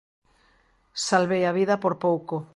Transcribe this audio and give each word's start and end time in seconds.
Salvei 1.07 1.43
a 1.49 1.51
vida 1.59 1.75
por 1.83 1.93
pouco. 2.05 2.35